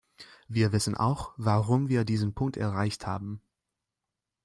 [0.47, 3.39] Wir wissen auch, warum wir diesen Punkt erreicht haben.